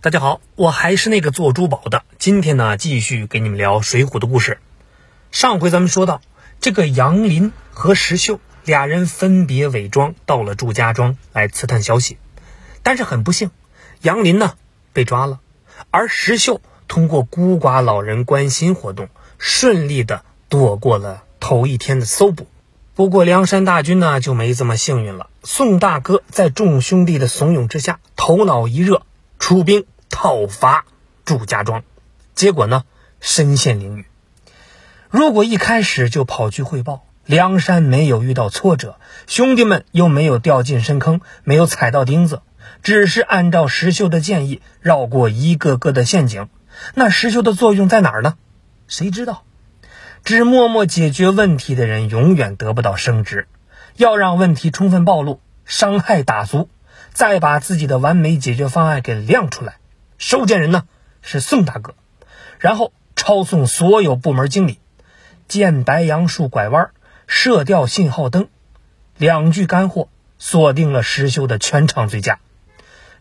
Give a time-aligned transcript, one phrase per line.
[0.00, 2.04] 大家好，我还是那个做珠宝的。
[2.20, 4.60] 今天呢，继续给你们聊《水浒》的故事。
[5.32, 6.20] 上回咱们说到，
[6.60, 12.16] 这个杨林和石秀俩人分别伪装到了祝家庄来刺探消息，
[12.84, 13.50] 但是很不幸，
[14.00, 14.54] 杨林呢
[14.92, 15.40] 被抓了，
[15.90, 22.46] 而石秀通过孤寡老人关心活动，顺利的躲过了头一天的搜捕。
[22.94, 25.28] 不过梁山大军呢就没这么幸运了。
[25.42, 29.02] 宋大哥在众兄弟的怂恿之下，头脑一热，
[29.38, 30.84] 出兵讨伐
[31.24, 31.82] 祝家庄，
[32.34, 32.84] 结果呢
[33.20, 34.04] 身陷囹圄。
[35.10, 42.42] 如果一开始就跑去汇报，梁山没有遇到挫折，兄弟们又没有掉进深坑，没有踩到钉子，
[42.82, 46.48] 只是按照石秀的建议绕过一个个的陷阱，
[46.94, 48.36] 那石秀的作用在哪儿呢？
[48.86, 49.44] 谁知道？
[50.24, 53.46] 只默默解决问题的人永远得不到升职，
[53.96, 56.68] 要让问题充分暴露，伤害打足，
[57.18, 59.78] 再把自己的完美解决方案给亮出来。
[60.18, 60.84] 收件人呢
[61.20, 61.96] 是宋大哥，
[62.60, 64.78] 然后抄送所有部门经理，
[65.48, 66.90] 见白杨树拐弯，
[67.26, 68.46] 射掉信号灯，
[69.16, 72.38] 两句干货锁定了石秀的全场最佳。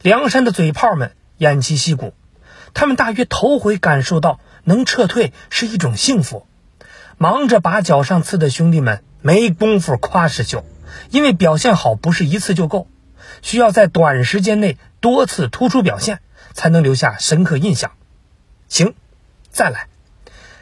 [0.04, 2.14] 梁山的嘴炮们偃旗息鼓，
[2.76, 6.46] 他们大约头回感受到能撤退是一种幸福。
[7.18, 10.64] 忙着把脚上刺的兄弟们没工夫夸石秀，
[11.10, 12.88] 因为表现好不是一次就够，
[13.42, 16.20] 需要在短时间内多次突出表现，
[16.54, 17.92] 才能留下深刻印象。
[18.68, 18.94] 行，
[19.50, 19.88] 再来，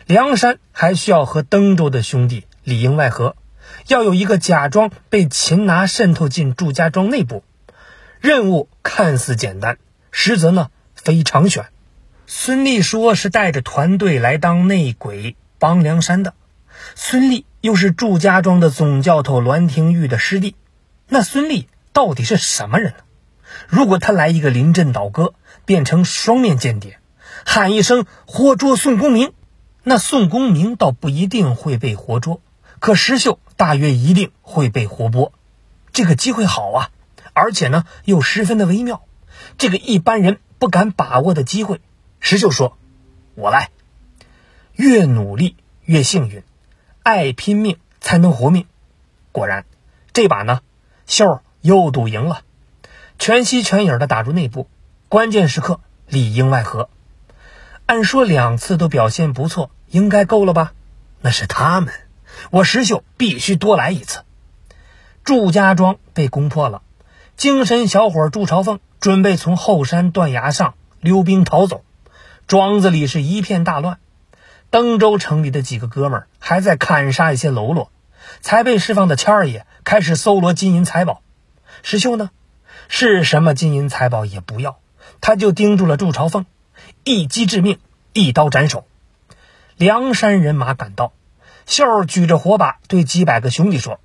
[0.05, 3.35] 梁山还需要和登州的兄弟里应外合，
[3.87, 7.43] 要有一个假装被擒拿渗透进祝家庄内部。
[8.19, 9.77] 任务看似简单，
[10.11, 11.65] 实则呢非常悬。
[12.27, 16.33] 孙立说是带着团队来当内鬼帮梁山的。
[16.95, 20.55] 孙立又是祝家庄的总教头栾廷玉的师弟，
[21.07, 22.97] 那孙立到底是什么人呢？
[23.69, 26.99] 如果他来一个临阵倒戈，变成双面间谍，
[27.45, 29.31] 喊一声“活捉宋公明”，
[29.81, 32.41] 那宋公明倒不一定会被活捉，
[32.79, 35.31] 可石秀大约一定会被活剥。
[35.93, 36.89] 这个机会好啊，
[37.31, 39.05] 而且呢又十分的微妙，
[39.57, 41.79] 这个一般人不敢把握的机会。
[42.19, 42.77] 石秀说
[43.35, 43.69] ：“我来。”
[44.75, 45.55] 越努力
[45.85, 46.43] 越幸运。
[47.03, 48.65] 爱拼命才能活命，
[49.31, 49.63] 果然，
[50.11, 50.59] 这把呢，
[51.05, 52.41] 秀儿又赌赢了，
[53.17, 54.69] 全息全影的打入内部，
[55.09, 56.89] 关键时刻里应外合。
[57.87, 60.73] 按说两次都表现不错，应该够了吧？
[61.21, 61.91] 那是他们，
[62.51, 64.21] 我石秀必须多来一次。
[65.23, 66.83] 祝家庄被攻破了，
[67.35, 71.83] 精神小伙祝朝凤准备从后山断崖上溜冰逃走，
[72.45, 73.97] 庄子里是一片大乱。
[74.69, 77.89] 登州城里的几个哥们儿还在砍杀一些喽啰，
[78.41, 81.23] 才被释放的谦儿爷开始搜罗金银财宝。
[81.87, 82.31] 石秀呢，
[82.87, 84.79] 是什么金银财宝也不要，
[85.21, 86.47] 他就盯住了祝朝凤，
[87.03, 87.77] 一击致命，
[88.11, 88.87] 一刀斩首。
[89.77, 91.13] 梁山人马赶到，
[91.67, 93.99] 秀举着火把对几百个兄弟说：“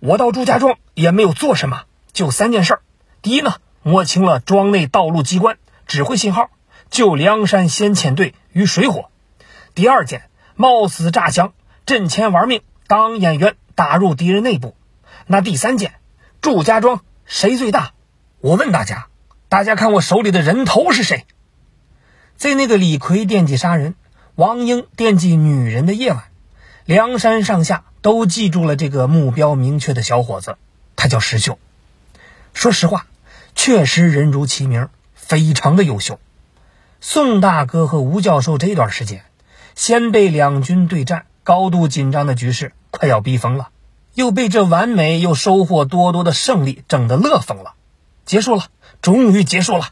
[0.00, 1.82] 我到祝家庄也没有做什么，
[2.14, 2.78] 就三件事。
[3.20, 6.48] 第一呢，摸清了庄内道路机关，指挥信号，
[6.88, 9.10] 救梁山先遣队于水火。”
[9.74, 11.52] 第二件，冒死诈降，
[11.84, 14.74] 阵前玩命当演员，打入敌人内部。
[15.26, 15.92] 那第三件，
[16.44, 17.94] 祝家庄谁最大？
[18.42, 19.06] 我问大家，
[19.48, 21.24] 大家看我手里的人头是谁？
[22.36, 23.94] 在那个李逵惦记杀人，
[24.34, 26.24] 王英惦记女人的夜晚，
[26.84, 30.58] 梁山上下都记住了这个目标明确的小伙子，
[30.96, 31.58] 他叫石秀。
[32.52, 33.06] 说实话，
[33.54, 36.20] 确实人如其名，非常的优秀。
[37.00, 39.24] 宋大哥和吴教授这段时间。
[39.74, 43.70] 先被两军对战，高度紧张的局势快要逼疯了，
[44.14, 47.74] 又被这完美又收获多多的胜利整得乐疯了。
[48.24, 48.66] 结束了，
[49.02, 49.90] 终于结束了。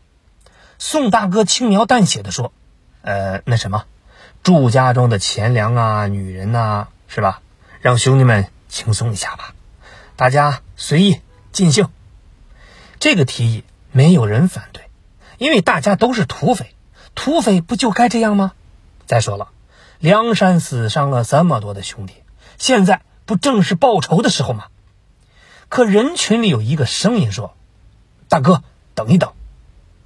[0.79, 2.53] 宋大哥轻描淡写的说
[3.03, 3.85] ：“呃，那什么，
[4.43, 7.41] 祝家庄的钱粮啊，女人呐，是吧？
[7.81, 9.55] 让兄弟们轻松一下吧，
[10.17, 11.21] 大家随意
[11.53, 11.89] 尽兴。”
[12.99, 14.85] 这个提议没有人反对，
[15.39, 16.75] 因为大家都是土匪，
[17.15, 18.53] 土匪不就该这样吗？
[19.07, 19.49] 再说了。
[19.99, 22.15] 梁山死伤了这么多的兄弟，
[22.59, 24.65] 现在不正是报仇的时候吗？
[25.69, 27.55] 可人群里有一个声音说
[28.29, 28.63] ：“大哥，
[28.95, 29.33] 等一等，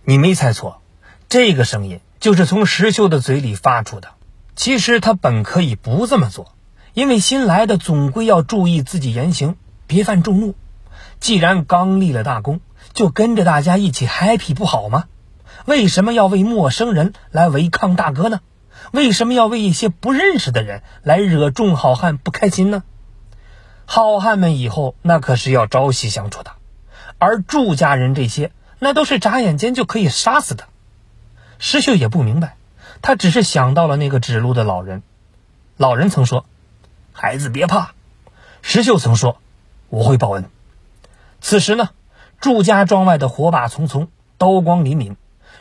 [0.05, 0.81] 你没猜错，
[1.29, 4.11] 这个声音就是从石秀的嘴里发出的。
[4.55, 6.53] 其实他本可以不这么做，
[6.95, 10.55] 因为新来的总归要注意自己言行，别犯众怒。
[11.19, 12.61] 既然刚立了大功，
[12.93, 15.05] 就跟着大家一起 happy 不好吗？
[15.65, 18.41] 为什么要为陌生人来违抗大哥呢？”
[18.93, 22.85] 为什么要为一些不认识的人来惹众好汉不开心呢？
[23.87, 26.53] 好汉们以后那可是要朝夕相处的，
[27.19, 30.65] 而祝家人这些那都是眨眼间就可以杀死的。
[31.59, 32.56] 石秀也不明白，
[33.00, 35.03] 他只是想到了那个指路的老人。
[35.79, 36.44] 老人曾说
[37.12, 37.93] ：“孩子别怕。”
[38.61, 39.41] 石秀曾说
[39.88, 40.50] ：“我会报恩。”
[41.41, 41.91] 此时呢，
[42.41, 45.17] 祝家庄外的火把丛丛，刀光凛凛，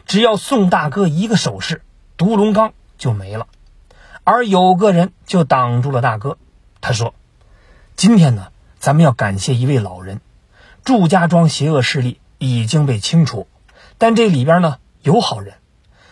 [0.05, 1.83] 只要宋大哥一个手势，
[2.17, 3.47] 独龙岗就没了。
[4.23, 6.37] 而有个人就挡住了大哥。
[6.81, 7.13] 他说
[7.95, 10.19] ：“今天呢，咱们要感谢一位老人。
[10.83, 13.47] 祝家庄邪恶势力已经被清除，
[13.97, 15.55] 但这里边呢有好人。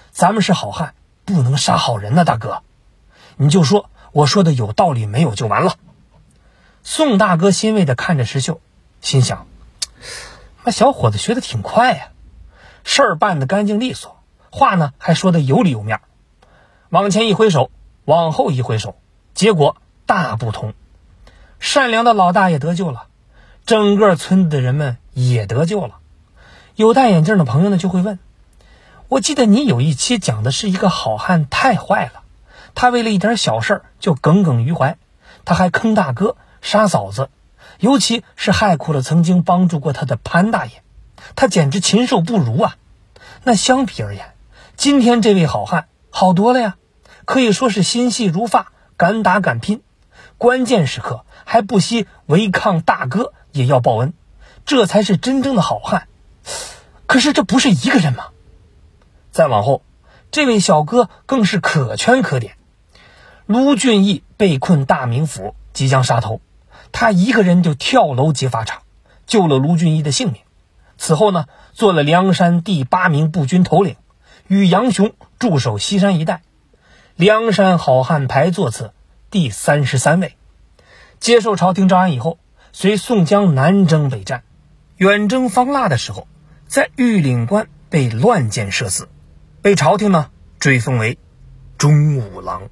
[0.10, 0.94] 咱们是好汉，
[1.26, 2.64] 不能杀好人呐，大哥。
[3.36, 5.76] 你就说我说的有道理没有就完了。”
[6.84, 8.62] 宋大哥欣慰地看着石秀，
[9.02, 9.46] 心想
[10.64, 12.08] ：“那小伙子学的挺快呀，
[12.86, 16.00] 事儿办得干净利索，话呢还说的有理有面。”
[16.90, 17.72] 往前一挥手，
[18.06, 18.96] 往后一挥手，
[19.34, 19.76] 结果
[20.06, 20.74] 大不同。
[21.64, 23.08] 善良的老大爷得救了，
[23.66, 26.00] 整个村子的人们也得救了。
[26.76, 28.20] 有戴眼镜的朋友呢就会问
[29.08, 32.24] ：“我记得你有一期讲的是一个好汉太坏了，
[32.76, 34.98] 他为了一点小事就耿耿于怀，
[35.46, 37.30] 他还坑大哥。”杀嫂子，
[37.80, 40.84] 尤其是害苦了曾经帮助过他的潘大爷，
[41.38, 42.76] 他简直禽兽不如啊！
[43.44, 44.34] 那相比而言，
[44.76, 46.76] 今天这位好汉好多了呀，
[47.24, 49.82] 可以说是心细如发，敢打敢拼，
[50.38, 54.14] 关键时刻还不惜违抗大哥也要报恩，
[54.66, 56.08] 这才是真正的好汉。
[57.06, 58.26] 可是这不是一个人吗？
[59.32, 59.84] 再往后，
[60.32, 62.56] 这位小哥更是可圈可点。
[63.46, 66.42] 卢俊义被困大名府，即将杀头。
[66.92, 68.82] 他一个人就跳楼劫法场，
[69.26, 70.42] 救了卢俊义的性命。
[70.98, 73.96] 此后呢，做了梁山第八名步军头领，
[74.48, 76.42] 与杨雄驻守西山一带，
[77.16, 78.94] 梁山好汉排座次
[79.34, 80.38] 第三十三位。
[81.20, 82.38] 接受朝廷招安以后，
[82.72, 84.44] 随宋江南征北战，
[84.98, 86.28] 远征方腊的时候，
[86.68, 89.10] 在玉岭关被乱箭射死，
[89.64, 91.18] 被朝廷呢追封为
[91.80, 92.70] 忠武郎。